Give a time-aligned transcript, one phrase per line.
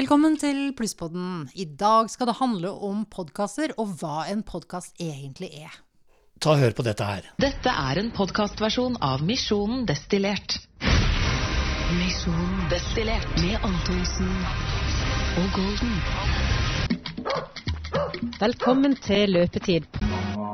[0.00, 1.50] Velkommen til Plusspodden.
[1.54, 5.76] I dag skal det handle om podkaster og hva en podkast egentlig er.
[6.42, 7.28] Ta og Hør på dette her.
[7.38, 10.56] Dette er en podkastversjon av Misjonen destillert.
[11.94, 14.32] Misjonen destillert med Antonsen
[15.44, 15.94] og Golden.
[18.40, 19.86] Velkommen til løpetid.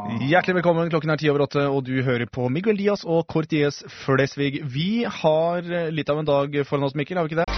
[0.06, 0.86] Hjertelig velkommen.
[0.86, 4.60] Klokken er ti over åtte, og du hører på Miguel Diaz og Corties Flesvig.
[4.62, 7.48] Vi har litt av en dag foran oss, Mikkel, har vi ikke det?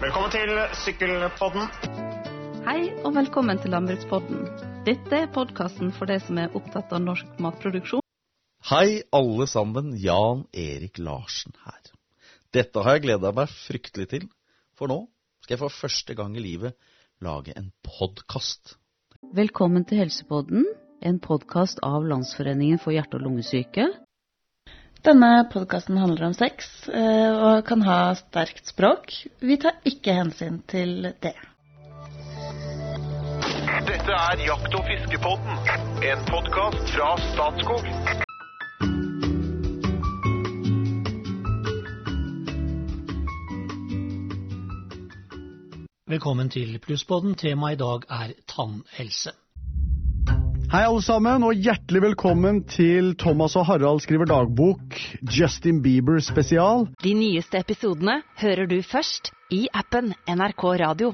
[0.00, 0.54] Velkommen til
[0.86, 1.68] Sykkelpodden.
[2.64, 4.48] Hei og velkommen til Landbrukspodden.
[4.88, 8.04] Dette er podkasten for deg som er opptatt av norsk matproduksjon.
[8.72, 9.92] Hei, alle sammen.
[10.00, 11.92] Jan Erik Larsen her.
[12.56, 14.28] Dette har jeg gleda meg fryktelig til,
[14.72, 15.02] for nå
[15.44, 16.72] skal jeg for første gang i livet
[17.20, 18.79] lage en podkast.
[19.20, 20.62] Velkommen til Helsepodden,
[21.04, 23.84] en podkast av Landsforeningen for hjerte- og lungesyke.
[25.04, 29.12] Denne podkasten handler om sex eh, og kan ha sterkt språk.
[29.44, 31.36] Vi tar ikke hensyn til det.
[33.92, 35.62] Dette er Jakt- og fiskepodden,
[36.10, 38.28] en podkast fra Statskog.
[46.10, 47.36] Velkommen til Plussboden.
[47.38, 49.30] Temaet i dag er tannhelse.
[50.72, 56.88] Hei alle sammen, og hjertelig velkommen til Thomas og Harald skriver dagbok, Justin Bieber spesial.
[57.04, 61.12] De nyeste episodene hører du først i appen NRK Radio.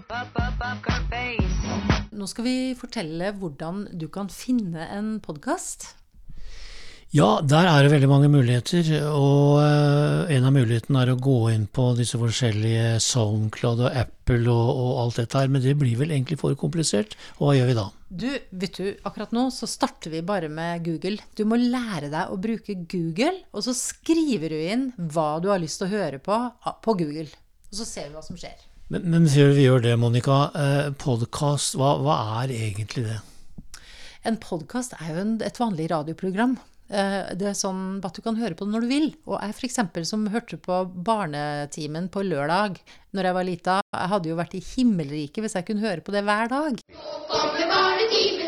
[2.16, 5.90] Nå skal vi fortelle hvordan du kan finne en podkast.
[7.14, 11.36] Ja, der er det veldig mange muligheter, og uh, en av mulighetene er å gå
[11.52, 15.94] inn på disse forskjellige Soundcloud og Apple og, og, alt dette her, men det blir
[16.00, 17.14] vel egentlig for komplisert.
[17.38, 17.86] Og hva gjør vi da?
[18.10, 21.22] Du, vet du, akkurat nå så starter vi bare med Google.
[21.38, 25.62] Du må lære deg å bruke Google, og så skriver du inn hva du har
[25.62, 26.42] lyst til å høre på
[26.82, 27.30] på Google.
[27.70, 28.58] Og så ser vi hva som skjer.
[28.90, 33.20] Men, men før vi gjør det, Monica, eh, podkast, hva, hva, er egentlig det?
[34.26, 36.58] En podkast er jo en, et vanlig radioprogram.
[36.86, 39.08] Det er sånn at du kan høre på det når du vil.
[39.26, 39.80] Og jeg f.eks.
[40.06, 42.78] som hørte på Barnetimen på lørdag
[43.16, 46.14] når jeg var lita, jeg hadde jo vært i himmelriket hvis jeg kunne høre på
[46.14, 46.78] det hver dag.
[46.92, 48.45] Nå kommer barnetimen,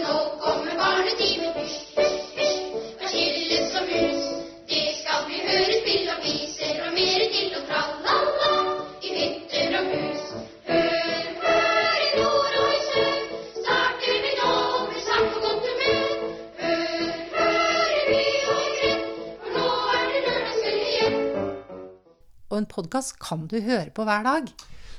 [22.88, 24.48] podkast kan du høre på hver dag.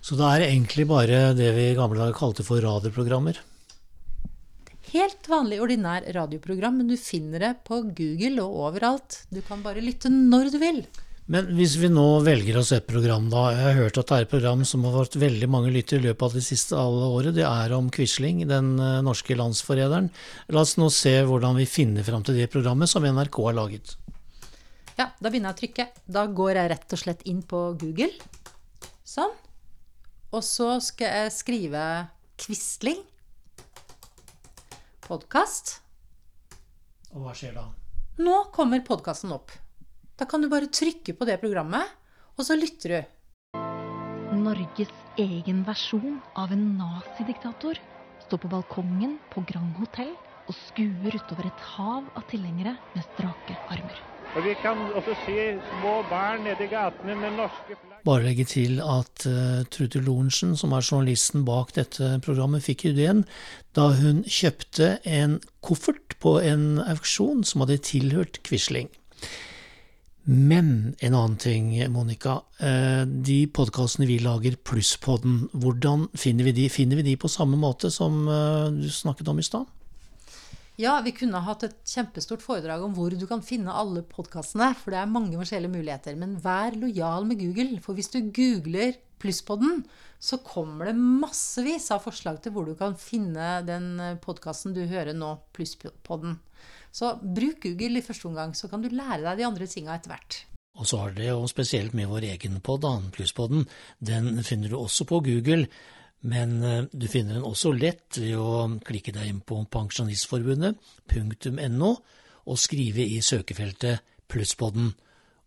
[0.01, 3.41] Så det er egentlig bare det vi i gamle dager kalte for radioprogrammer?
[4.94, 9.23] Helt vanlig, ordinær radioprogram, men du finner det på Google og overalt.
[9.33, 10.83] Du kan bare lytte når du vil.
[11.29, 13.50] Men hvis vi nå velger oss et program, da.
[13.53, 16.07] Jeg har hørt at det er et program som har fått veldig mange lyttere i
[16.07, 17.35] løpet av det siste alle året.
[17.38, 18.71] Det er om Quisling, den
[19.06, 20.09] norske landsforræderen.
[20.50, 23.97] La oss nå se hvordan vi finner fram til det programmet som NRK har laget.
[25.00, 25.84] Ja, da begynner jeg å trykke.
[26.12, 28.12] Da går jeg rett og slett inn på Google.
[29.08, 29.32] Sånn.
[30.36, 31.84] Og så skal jeg skrive
[32.40, 33.00] Quisling.
[35.08, 35.78] Podkast.
[37.14, 37.64] Og hva skjer da?
[38.20, 39.56] Nå kommer podkasten opp.
[40.20, 41.96] Da kan du bare trykke på det programmet,
[42.36, 43.00] og så lytter du.
[44.36, 47.80] Norges egen versjon av en nazidiktator
[48.28, 50.12] står på balkongen på Grand Hotell
[50.44, 54.19] og skuer utover et hav av tilhengere med strake armer.
[54.38, 58.01] Og Vi kan også se små barn nede i gatene med norske flagg.
[58.06, 63.23] Bare legge til at uh, Trude Lorentzen, som er journalisten bak dette programmet, fikk ideen
[63.75, 68.91] da hun kjøpte en koffert på en auksjon som hadde tilhørt Quisling.
[70.29, 72.38] Men en annen ting, Monica.
[72.59, 76.69] De podkastene vi lager, Plusspodden, hvordan finner vi de?
[76.69, 78.28] Finner vi de på samme måte som
[78.78, 79.66] du snakket om i stad?
[80.79, 84.95] Ja, vi kunne hatt et kjempestort foredrag om hvor du kan finne alle podkastene, for
[84.95, 86.15] det er mange forskjellige muligheter.
[86.15, 89.81] Men vær lojal med Google, for hvis du googler Plusspodden,
[90.24, 93.92] så kommer det massevis av forslag til hvor du kan finne den
[94.24, 96.39] podkasten du hører nå, Plusspodden.
[96.95, 100.15] Så bruk Google i første omgang, så kan du lære deg de andre tinga etter
[100.15, 100.42] hvert.
[100.80, 103.68] Og så har det jo spesielt med vår egen podd, Plusspodden.
[104.00, 105.68] Den finner du også på Google.
[106.21, 106.62] Men
[106.92, 111.92] du finner den også lett ved å klikke deg inn på pensjonistforbundet.no
[112.50, 114.00] og skrive i søkefeltet
[114.30, 114.92] Plusspodden,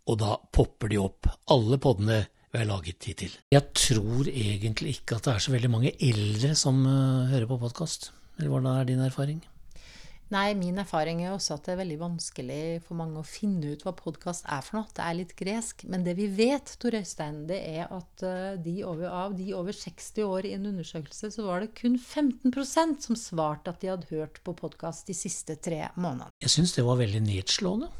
[0.09, 3.33] og da popper de opp, alle poddene vi har laget hittil.
[3.55, 8.11] Jeg tror egentlig ikke at det er så veldig mange eldre som hører på podkast.
[8.39, 9.41] Eller hvordan er din erfaring?
[10.33, 13.83] Nei, min erfaring er også at det er veldig vanskelig for mange å finne ut
[13.85, 14.89] hva podkast er for noe.
[14.97, 15.85] Det er litt gresk.
[15.93, 19.77] Men det vi vet, Tor Øystein, det er at eh, de over, av de over
[19.77, 24.09] 60 år i en undersøkelse, så var det kun 15% som svarte at de hadde
[24.09, 26.33] hørt på podkast de siste tre månedene.
[26.41, 27.93] Jeg syns det var veldig nedslående.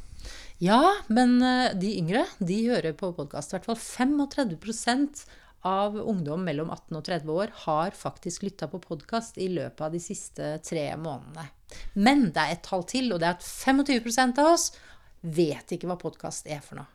[0.63, 0.81] Ja,
[1.13, 3.53] men eh, de yngre, de hører på podkast.
[3.53, 5.27] I hvert fall 35
[5.69, 9.93] av ungdom mellom 18 og 30 år har faktisk lytta på podkast i løpet av
[9.95, 11.47] de siste tre månedene.
[11.95, 14.73] Men det er et tall til, og det er at 25% av oss
[15.23, 16.91] vet ikke hva podkast er for noe.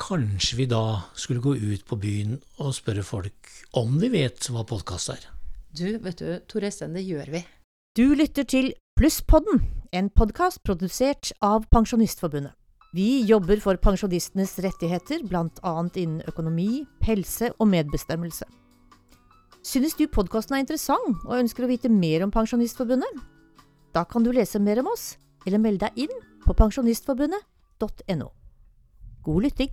[0.00, 4.64] Kanskje vi da skulle gå ut på byen og spørre folk om de vet hva
[4.64, 5.26] podkast er?
[5.76, 7.44] Du, vet du, Tore Øystein, det gjør vi.
[7.98, 9.60] Du lytter til Plusspodden,
[9.92, 12.56] en podkast produsert av Pensjonistforbundet.
[12.90, 15.74] Vi jobber for pensjonistenes rettigheter, bl.a.
[15.94, 18.48] innen økonomi, helse og medbestemmelse.
[19.62, 23.20] Synes du podkasten er interessant og ønsker å vite mer om Pensjonistforbundet?
[23.94, 25.12] Da kan du lese mer om oss,
[25.46, 28.28] eller melde deg inn på pensjonistforbundet.no.
[29.22, 29.70] God lytting!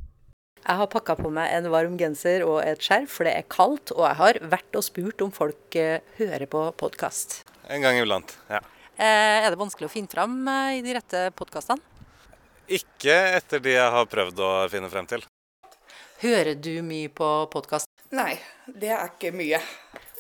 [0.62, 3.96] Jeg har pakka på meg en varm genser og et skjerf, for det er kaldt.
[3.98, 7.40] Og jeg har vært og spurt om folk eh, hører på podkast.
[7.72, 8.62] En gang iblant, ja.
[8.98, 11.97] Eh, er det vanskelig å finne fram eh, i de rette podkastene?
[12.68, 15.22] Ikke etter de jeg har prøvd å finne frem til.
[16.20, 17.88] Hører du mye på podkast?
[18.12, 18.34] Nei,
[18.68, 19.62] det er ikke mye.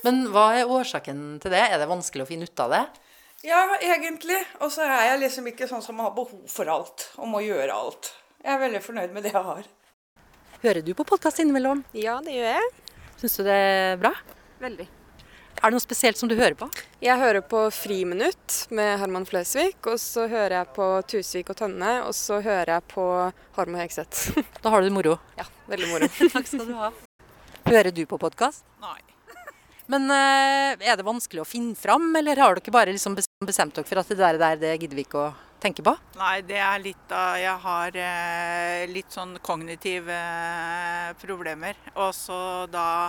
[0.05, 1.65] Men hva er årsaken til det?
[1.67, 2.83] Er det vanskelig å finne ut av det?
[3.43, 4.39] Ja, egentlig.
[4.63, 7.75] Og så er jeg liksom ikke sånn som har behov for alt og må gjøre
[7.75, 8.13] alt.
[8.39, 9.67] Jeg er veldig fornøyd med det jeg har.
[10.63, 11.83] Hører du på podkast innimellom?
[11.97, 12.71] Ja, det gjør jeg.
[13.19, 14.13] Syns du det er bra?
[14.63, 14.87] Veldig.
[15.57, 16.67] Er det noe spesielt som du hører på?
[17.01, 19.71] Jeg hører på Friminutt med Herman Flesvig.
[19.89, 21.95] Og så hører jeg på Tusvik og Tønne.
[22.05, 23.05] Og så hører jeg på
[23.57, 24.37] Harm og Hegseth.
[24.63, 25.17] Da har du det moro?
[25.39, 26.11] Ja, veldig moro.
[26.35, 26.91] Takk skal du ha.
[27.67, 28.63] Hører du på podkast?
[28.83, 28.99] Nei.
[29.87, 33.87] Men uh, er det vanskelig å finne fram, eller har dere bare liksom bestemt dere
[33.87, 35.93] for at det der, der det gidder vi ikke å tenke på?
[36.19, 41.79] Nei, det er litt av Jeg har eh, litt sånn kognitive eh, problemer.
[41.95, 42.39] Og så
[42.71, 43.07] da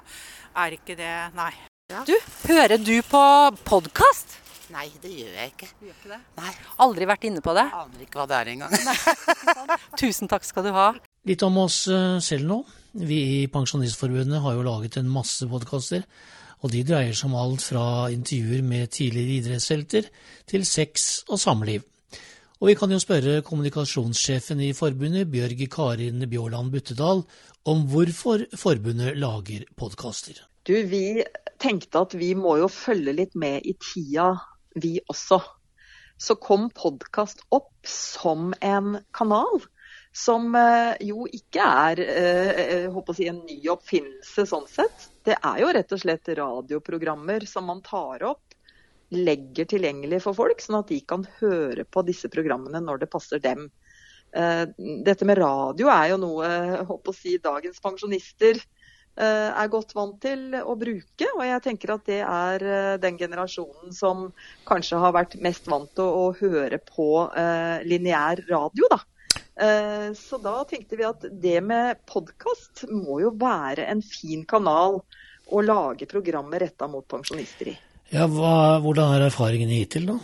[0.65, 1.53] er ikke det Nei.
[1.89, 2.03] Ja.
[2.05, 2.13] Du,
[2.45, 3.21] hører du på
[3.65, 4.35] podkast?
[4.69, 5.69] Nei, det gjør jeg ikke.
[5.79, 6.19] Du gjør ikke det?
[6.37, 6.51] Nei.
[6.85, 7.63] Aldri vært inne på det?
[7.79, 8.75] Aner ikke hva det er engang.
[10.03, 10.91] Tusen takk skal du ha.
[11.25, 12.59] Litt om oss eh, selv nå.
[12.93, 16.05] Vi i Pensjonistforbundet har jo laget en masse podkaster.
[16.61, 20.13] Og de dreier seg om alt fra intervjuer med tidligere idrettshelter
[20.53, 21.89] til sex og samliv.
[22.61, 27.25] Og vi kan jo spørre kommunikasjonssjefen i forbundet, Bjørg Karin Bjåland Buttedal,
[27.65, 30.45] om hvorfor forbundet lager podkaster.
[30.69, 31.25] Du, vi
[31.61, 34.33] tenkte at vi må jo følge litt med i tida,
[34.79, 35.41] vi også.
[36.19, 39.63] Så kom podkast opp som en kanal.
[40.15, 45.11] Som eh, jo ikke er eh, å si, en ny oppfinnelse sånn sett.
[45.27, 48.57] Det er jo rett og slett radioprogrammer som man tar opp,
[49.15, 53.43] legger tilgjengelig for folk, sånn at de kan høre på disse programmene når det passer
[53.45, 53.69] dem.
[54.33, 54.65] Eh,
[55.07, 58.78] dette med radio er jo noe si, dagens pensjonister eh,
[59.25, 61.29] er godt vant til å bruke.
[61.35, 64.29] Og jeg tenker at det er eh, den generasjonen som
[64.69, 69.01] kanskje har vært mest vant til å, høre på uh, lineær radio, da.
[70.15, 75.01] Så da tenkte vi at det med podkast må jo være en fin kanal
[75.51, 77.75] å lage programmer retta mot pensjonister i.
[78.13, 80.19] Ja, hva, Hvordan er erfaringene hittil, da?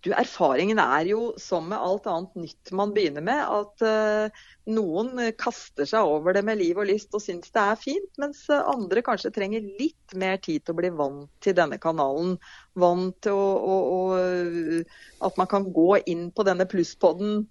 [0.00, 5.12] Du, Erfaringen er jo som med alt annet nytt man begynner med, at uh, noen
[5.40, 9.04] kaster seg over det med liv og lyst og syns det er fint, mens andre
[9.04, 12.38] kanskje trenger litt mer tid til å bli vant til denne kanalen.
[12.80, 17.42] Vant til å, å, å At man kan gå inn på denne plusspodden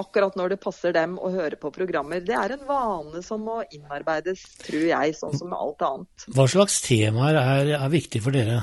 [0.00, 2.22] akkurat når det passer dem å høre på programmer.
[2.24, 6.28] Det er en vane som må innarbeides, tror jeg, sånn som med alt annet.
[6.32, 8.62] Hva slags temaer er, er viktig for dere?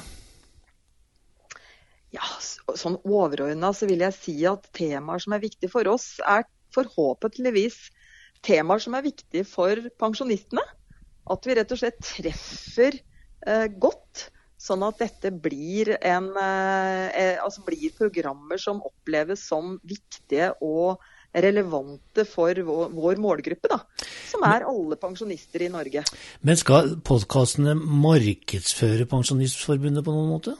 [2.15, 6.47] Ja, sånn overordna så vil jeg si at temaer som er viktige for oss, er
[6.73, 7.77] forhåpentligvis
[8.45, 10.63] temaer som er viktige for pensjonistene.
[11.29, 17.63] At vi rett og slett treffer eh, godt, sånn at dette blir, en, eh, altså
[17.67, 20.97] blir programmer som oppleves som viktige og
[21.29, 23.77] relevante for vår, vår målgruppe, da,
[24.31, 26.01] som er alle pensjonister i Norge.
[26.41, 30.57] Men skal podkastene markedsføre Pensjonistforbundet på noen måte?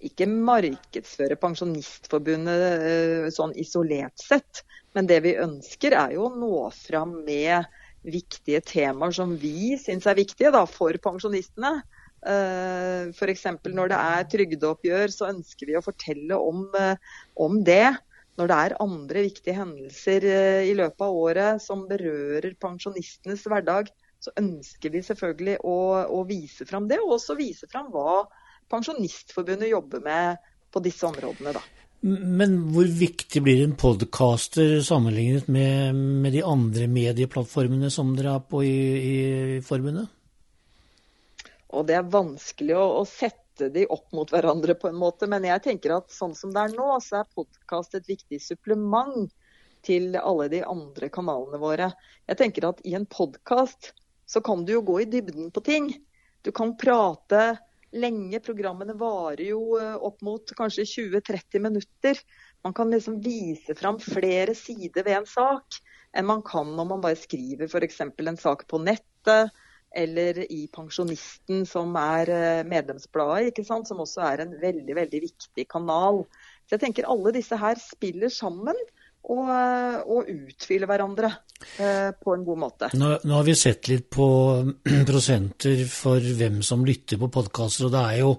[0.00, 4.62] Ikke markedsføre Pensjonistforbundet sånn isolert sett,
[4.96, 7.68] men det vi ønsker er jo å nå fram med
[8.06, 11.82] viktige temaer som vi syns er viktige da, for pensjonistene.
[12.20, 13.44] F.eks.
[13.68, 16.66] når det er trygdeoppgjør, så ønsker vi å fortelle om,
[17.36, 17.92] om det
[18.40, 20.24] når det er andre viktige hendelser
[20.64, 23.90] i løpet av året som berører pensjonistenes hverdag,
[24.20, 25.76] så ønsker vi selvfølgelig å,
[26.08, 28.22] å vise fram det, og også vise fram hva
[28.70, 31.62] Pensjonistforbundet jobber med på disse områdene, da.
[32.00, 38.46] Men hvor viktig blir en podcaster sammenlignet med, med de andre medieplattformene som dere har
[38.48, 39.18] på i, i
[39.66, 40.08] forbundet?
[41.76, 45.44] Og det er vanskelig å, å, sette de opp mot hverandre på en måte, men
[45.44, 49.28] jeg tenker at sånn som det er nå, så er podkast et viktig supplement
[49.84, 51.90] til alle de andre kanalene våre.
[52.28, 53.92] Jeg tenker at i en podkast
[54.30, 55.92] så kan du jo gå i dybden på ting.
[56.40, 57.58] Du kan prate
[57.92, 58.40] lenge.
[58.44, 62.20] Programmene varer jo eh, opp mot kanskje 20-30 minutter.
[62.64, 65.80] Man kan liksom vise fram flere sider ved en sak
[66.16, 68.00] enn man kan når man bare skriver f.eks.
[68.02, 69.52] en sak på nettet
[69.96, 76.22] eller i Pensjonisten, som er eh, medlemsbladet, som også er en veldig, veldig viktig kanal.
[76.66, 78.78] Så jeg tenker alle disse her spiller sammen
[79.28, 79.50] og,
[80.06, 81.30] og utfylle hverandre
[81.78, 82.90] eh, på en god måte.
[82.96, 84.26] Nå, nå, har vi sett litt på
[85.10, 88.34] prosenter for hvem som lytter på podkaster, og det er jo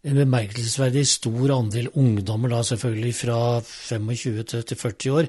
[0.00, 5.28] en bemerkelsesverdig stor andel ungdommer, da selvfølgelig fra 25 til 40 år.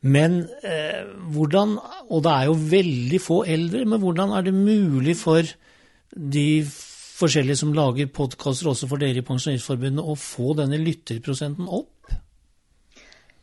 [0.00, 1.78] Men eh, hvordan
[2.10, 5.42] Og det er jo veldig få eldre, men hvordan er det mulig for
[6.14, 6.48] de
[7.18, 12.14] forskjellige som lager podkaster, også for dere i Pensjonistforbundet, å få denne lytterprosenten opp?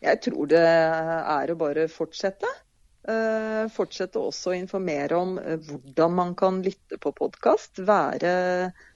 [0.04, 2.50] Jeg tror det er å bare fortsette.
[3.06, 7.78] Uh, fortsette også å informere om uh, hvordan man kan lytte på podkast.
[7.86, 8.32] Være,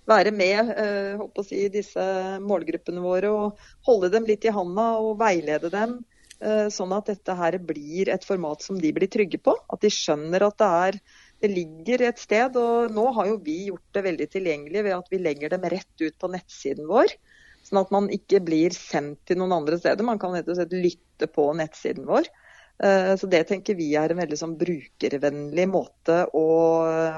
[0.10, 0.72] være, med
[1.22, 2.06] håper å si, disse
[2.42, 6.00] målgruppene våre og holde dem litt i handa og veilede dem.
[6.72, 9.52] Sånn at dette her blir et format som de blir trygge på.
[9.76, 10.98] At de skjønner at det, er,
[11.44, 12.56] det ligger et sted.
[12.56, 16.06] Og nå har jo vi gjort det veldig tilgjengelig ved at vi legger dem rett
[16.06, 17.12] ut på nettsiden vår.
[17.70, 20.06] Sånn at man ikke blir sendt til noen andre steder.
[20.06, 22.30] Man kan rett og slett lytte på nettsiden vår.
[22.82, 26.48] Eh, så det tenker vi er en veldig sånn brukervennlig måte å,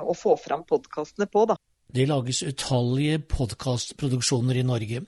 [0.04, 1.46] å få fram podkastene på.
[1.54, 1.56] Da.
[1.92, 5.06] Det lages utallige podkastproduksjoner i Norge.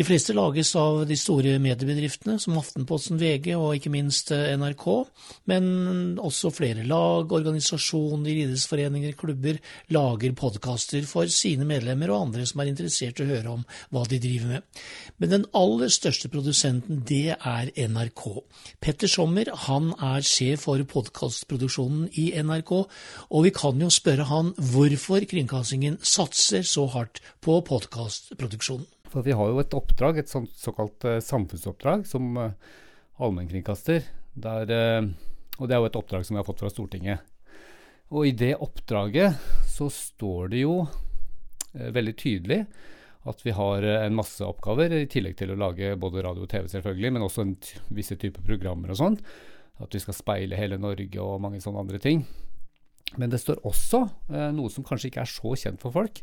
[0.00, 4.84] De fleste lages av de store mediebedriftene, som Aftenposten, VG og ikke minst eh, NRK.
[5.50, 5.64] Men
[6.16, 9.58] også flere lag, organisasjoner, idrettsforeninger, klubber
[9.92, 14.06] lager podkaster for sine medlemmer og andre som er interessert i å høre om hva
[14.08, 14.80] de driver med.
[15.20, 18.24] Men den aller største produsenten, det er NRK.
[18.80, 22.72] Petter Sommer han er sjef for podkastproduksjonen i NRK,
[23.28, 28.88] og vi kan jo spørre han hvorfor kringkastingen satser så hardt på podkastproduksjonen.
[29.10, 32.52] For vi har jo et oppdrag, et såkalt uh, samfunnsoppdrag, som uh,
[33.18, 34.06] allmennkringkaster.
[34.38, 35.10] Der, uh,
[35.58, 37.26] og det er jo et oppdrag som vi har fått fra Stortinget.
[38.14, 39.38] Og i det oppdraget
[39.70, 40.80] så står det jo
[41.70, 42.64] veldig tydelig
[43.30, 46.66] at vi har en masse oppgaver, i tillegg til å lage både radio og TV,
[46.72, 47.44] selvfølgelig, men også
[47.94, 49.18] visse typer programmer og sånn.
[49.78, 52.24] At vi skal speile hele Norge og mange sånne andre ting.
[53.20, 54.02] Men det står også
[54.56, 56.18] noe som kanskje ikke er så kjent for folk,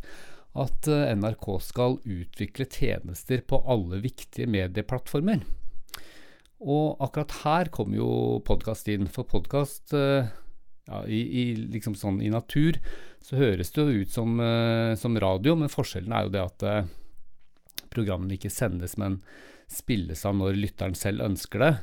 [0.57, 5.43] at eh, NRK skal utvikle tjenester på alle viktige medieplattformer.
[6.57, 8.11] Og akkurat her kommer jo
[8.47, 9.09] podkast inn.
[9.13, 10.29] For podkast eh,
[10.87, 11.43] ja, i, i,
[11.75, 12.79] liksom sånn, i, natur
[13.21, 16.65] så høres det jo ut som, uh, som, radio, men forskjellen er jo det at
[17.91, 19.17] programmene ikke sendes, men
[19.67, 21.73] spilles av når lytteren selv ønsker det.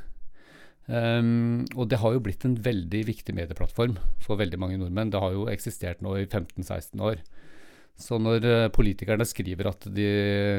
[0.87, 5.13] Um, og det har jo blitt en veldig viktig medieplattform for veldig mange nordmenn.
[5.13, 7.21] Det har jo eksistert nå i 15-16 år.
[7.95, 10.09] Så når eh, politikerne skriver at de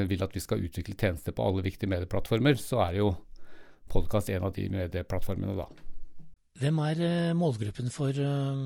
[0.08, 3.12] vil at vi skal utvikle tjenester på alle viktige medieplattformer, så er jo
[3.92, 5.68] podkast en av de medieplattformene, da.
[6.56, 8.62] Hvem er eh, målgruppen for eh,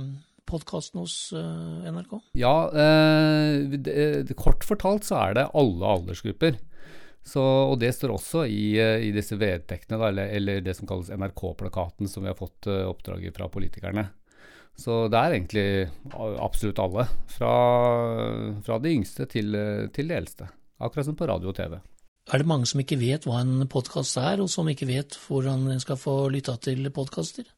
[0.46, 2.16] podkasten hos NRK?
[2.38, 6.58] Ja, det, kort fortalt så er det alle aldersgrupper.
[7.26, 12.08] Så, og det står også i, i disse vedtektene, eller, eller, det som kalles NRK-plakaten,
[12.10, 14.08] som vi har fått oppdraget fra politikerne.
[14.80, 15.66] Så det er egentlig
[16.40, 17.04] absolutt alle.
[17.28, 17.54] Fra,
[18.64, 19.52] fra de yngste til,
[19.92, 20.48] til de eldste.
[20.80, 21.76] Akkurat som på radio og TV.
[22.30, 25.66] Er det mange som ikke vet hva en podkast er, og som ikke vet hvordan
[25.72, 27.48] en skal få lytta til podkaster?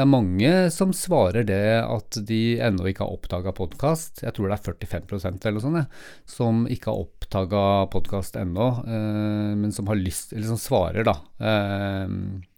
[0.00, 4.22] Det er mange som svarer det at de ennå ikke har oppdaga podkast.
[4.24, 5.76] Jeg tror det er 45% eller sånn,
[6.24, 11.18] som ikke har oppdaga podkast ennå, eh, men som har lyst, eller som svarer da,
[11.36, 12.14] eh,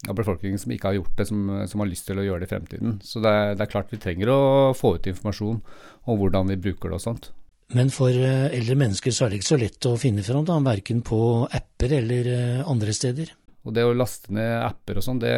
[0.06, 2.46] av befolkningen som ikke har gjort det, som, som, har lyst til å gjøre det
[2.46, 2.94] i fremtiden.
[3.02, 4.40] Så det er, det er, klart vi trenger å
[4.78, 7.32] få ut informasjon om hvordan vi bruker det og sånt.
[7.74, 10.60] Men for eh, eldre mennesker så er det ikke så lett å finne fram, da,
[10.62, 11.18] verken på
[11.50, 13.34] apper eller eh, andre steder.
[13.66, 15.34] Og det å laste ned apper og sånn, det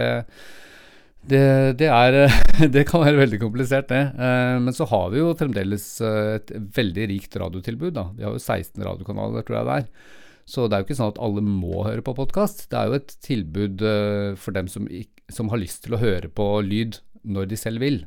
[1.25, 2.17] det, det, er,
[2.75, 4.03] det, kan være veldig komplisert, det.
[4.13, 7.95] Eh, men så har vi jo fremdeles eh, et veldig rikt radiotilbud.
[7.97, 8.09] Da.
[8.19, 10.15] Vi har jo 16 radiokanaler, tror jeg det er.
[10.45, 12.67] Så det er jo ikke sånn at alle må høre på podkast.
[12.73, 14.89] Det er jo et tilbud eh, for dem som,
[15.33, 18.03] som har lyst til å høre på lyd når de selv vil.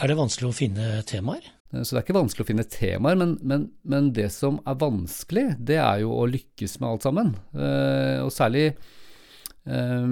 [0.00, 1.50] Er det vanskelig å finne temaer?
[1.70, 5.44] Så det er ikke vanskelig å finne temaer, men, men, men det som er vanskelig,
[5.66, 7.28] det er jo å lykkes med alt sammen.
[7.54, 8.72] Og særlig,
[9.66, 10.06] eh,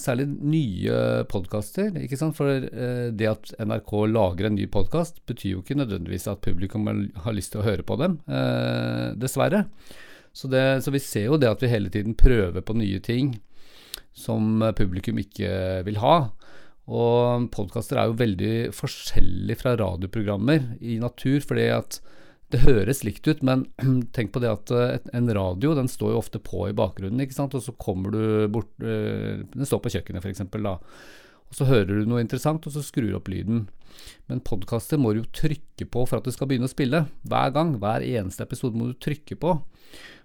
[0.00, 1.94] særlig nye podkaster.
[2.36, 6.86] For uh, det at NRK lager en ny podkast, betyr jo ikke nødvendigvis at publikum
[6.88, 9.66] har- lyst til å høre på dem, uh, dessverre.
[10.34, 13.36] Så, det, så vi ser jo det at vi hele tiden prøver på nye ting
[14.14, 16.30] som publikum ikke vil ha.
[16.90, 22.00] Og podkaster er jo veldig forskjellig fra radioprogrammer i natur, fordi at
[22.54, 23.66] det høres likt ut, men
[24.16, 27.36] tenk på det at eh, en radio den står jo ofte på i bakgrunnen, ikke
[27.36, 30.78] sant, og så kommer du bort eh, Den står på kjøkkenet, f.eks., da.
[31.50, 33.66] Og så hører du noe interessant, og så skrur du opp lyden.
[34.30, 37.04] Men podkaster må du jo trykke på for at det skal begynne å spille.
[37.30, 39.58] Hver gang, hver eneste episode må du trykke på.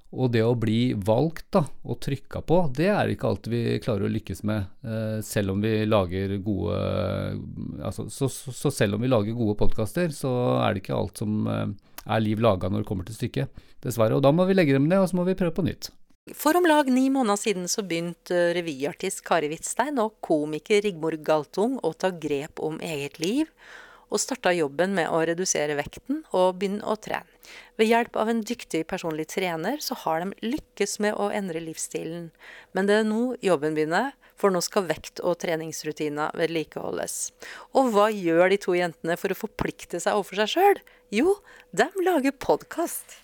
[0.09, 4.07] Og det å bli valgt da, og trykka på, det er ikke alltid vi klarer
[4.07, 6.79] å lykkes med, eh, selv om vi lager gode
[7.85, 10.31] altså, så, så, så selv om vi lager gode podkaster, så
[10.63, 11.67] er det ikke alt som eh,
[12.09, 14.17] er liv laga når det kommer til stykket, dessverre.
[14.17, 15.91] Og da må vi legge dem ned, og så må vi prøve på nytt.
[16.37, 21.77] For om lag ni måneder siden så begynte revyartist Kari Hvitstein og komiker Rigmor Galtung
[21.85, 23.49] å ta grep om eget liv,
[24.09, 27.25] og starta jobben med å redusere vekten og begynne å trene.
[27.79, 32.29] Ved hjelp av en dyktig personlig trener så har de lykkes med å endre livsstilen.
[32.75, 37.31] Men det er nå jobben begynner, for nå skal vekt- og treningsrutiner vedlikeholdes.
[37.75, 40.83] Og hva gjør de to jentene for å forplikte seg overfor seg sjøl?
[41.15, 41.39] Jo,
[41.75, 43.17] de lager podkast.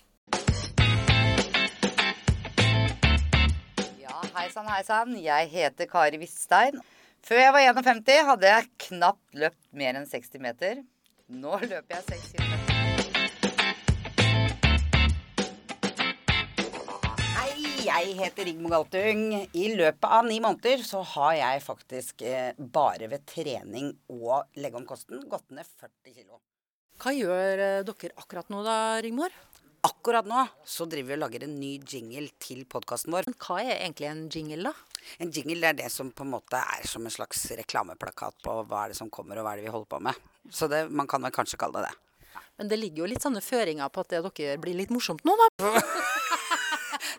[4.02, 5.16] Ja, hei sann, hei sann.
[5.20, 6.82] Jeg heter Kari Hvitstein.
[7.26, 10.78] Før jeg var 51, hadde jeg knapt løpt mer enn 60 meter.
[11.26, 12.52] Nå løper jeg 6 km.
[17.34, 17.56] Hei,
[17.88, 19.24] jeg heter Rigmor Galtung.
[19.42, 24.78] I løpet av ni måneder så har jeg faktisk eh, bare ved trening og legge
[24.78, 26.38] om kosten gått ned 40 kilo.
[27.02, 29.34] Hva gjør eh, dere akkurat nå da, Rigmor?
[29.90, 33.34] Akkurat nå så driver vi og lager en ny jingle til podkasten vår.
[33.34, 34.95] Hva er egentlig en jingle, da?
[35.22, 38.84] En jingle er det som på en måte er som en slags reklameplakat på hva
[38.84, 40.26] er det som kommer, og hva er det vi holder på med.
[40.50, 42.42] Så det, man kan vel kanskje kalle det det.
[42.56, 45.36] Men det ligger jo litt sånne føringer på at det dere blir litt morsomt nå,
[45.36, 45.72] da.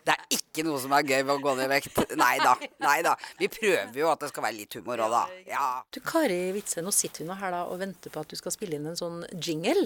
[0.08, 1.98] Det er ikke noe som er gøy med å gå ned i vekt.
[2.18, 2.54] Nei da.
[2.82, 3.12] Nei da.
[3.38, 5.22] Vi prøver jo at det skal være litt humor òg, da.
[5.48, 5.66] Ja.
[5.94, 8.54] Du Kari Witzøe, nå sitter vi nå her da og venter på at du skal
[8.54, 9.84] spille inn en sånn jingle.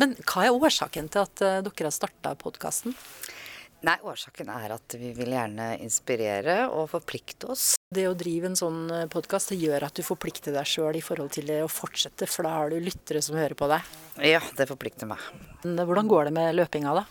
[0.00, 2.94] Men hva er årsaken til at eh, dere har starta podkasten?
[3.84, 7.74] Nei, årsaken er at vi vil gjerne inspirere og forplikte oss.
[7.92, 8.80] Det å drive en sånn
[9.12, 12.54] podkast gjør at du forplikter deg sjøl i forhold til det å fortsette, for da
[12.56, 13.84] har du lyttere som hører på deg.
[14.24, 15.22] Ja, det forplikter meg.
[15.62, 17.04] Hvordan går det med løpinga, da?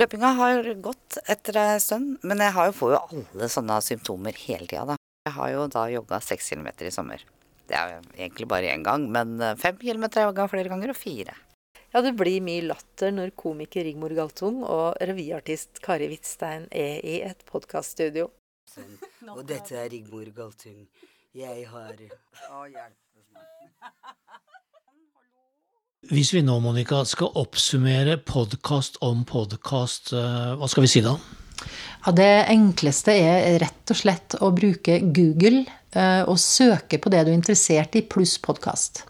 [0.00, 4.42] Løpinga har gått etter ei stund, men jeg har jo, får jo alle sånne symptomer
[4.46, 4.98] hele tida, da.
[5.28, 7.20] Jeg har jo da jogga seks kilometer i sommer.
[7.68, 10.94] Det er egentlig bare én gang, men eh, fem kilometer har jeg jogga flere ganger,
[10.94, 11.36] og fire.
[11.92, 17.18] Ja, det blir mye latter når komiker Rigmor Galtung og revyartist Kari Hvitstein er i
[17.26, 18.30] et podkaststudio.
[19.36, 20.86] Og dette er Rigmor Galtung.
[21.36, 23.92] Jeg har Å, hjelpes meg.
[26.12, 31.12] Hvis vi nå, Monica, skal oppsummere podkast om podkast, hva skal vi si da?
[32.06, 37.26] Ja, det enkleste er rett og slett å bruke Google eh, og søke på det
[37.26, 39.02] du er interessert i, pluss podkast.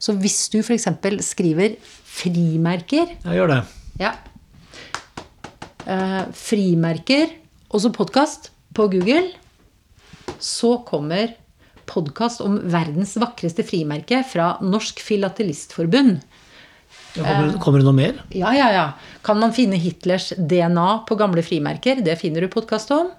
[0.00, 0.88] Så hvis du f.eks.
[1.26, 1.76] skriver
[2.10, 3.60] frimerker Ja, gjør det.
[4.00, 4.14] Ja.
[5.90, 7.36] Eh, frimerker,
[7.70, 9.30] og så podkast på Google,
[10.40, 11.34] så kommer
[11.90, 16.20] podkast om verdens vakreste frimerke fra Norsk Filatelistforbund.
[17.14, 18.20] Kommer, kommer det noe mer?
[18.34, 18.84] Ja, ja, ja.
[19.26, 22.02] Kan man finne Hitlers DNA på gamle frimerker?
[22.04, 23.10] Det finner du podkast om.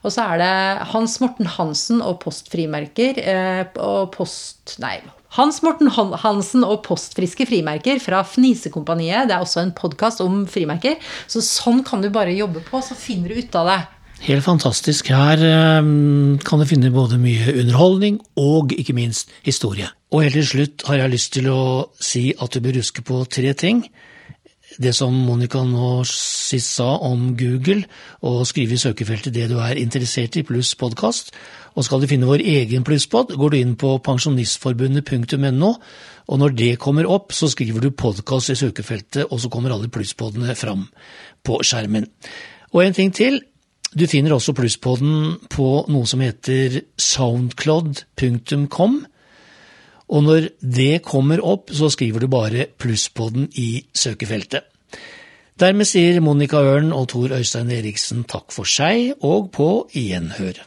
[0.00, 0.52] Og så er det
[0.94, 4.78] Hans Morten Hansen og postfrimerker eh, og post...
[4.82, 4.98] Nei.
[5.36, 9.28] Hans Morten Hansen og postfriske frimerker fra Fnisekompaniet.
[9.28, 10.96] Det er også en podkast om frimerker.
[11.30, 13.80] Så sånn kan du bare jobbe på, så finner du ut av det.
[14.20, 15.08] Helt fantastisk.
[15.08, 15.86] Her eh,
[16.44, 19.88] kan du finne både mye underholdning og ikke minst historie.
[20.12, 21.62] Og helt til slutt har jeg lyst til å
[22.02, 23.86] si at du bør huske på tre ting.
[24.80, 27.82] Det som Monica nå sist sa om Google,
[28.22, 31.32] og skrive i søkefeltet det du er interessert i, pluss podkast.
[31.74, 35.72] Og skal du finne vår egen plusspod, går du inn på pensjonistforbundet.no,
[36.30, 39.90] og når det kommer opp, så skriver du podkast i søkefeltet, og så kommer alle
[39.90, 40.86] plusspodene fram
[41.46, 42.06] på skjermen.
[42.70, 43.40] Og en ting til.
[43.90, 49.00] Du finner også plusspodden på noe som heter soundcloud.com.
[50.10, 54.62] Og når det kommer opp, så skriver du bare plusspodden i søkefeltet.
[55.60, 60.62] Dermed sier Monica Ørn og Tor Øystein Eriksen takk for seg, og på gjenhør.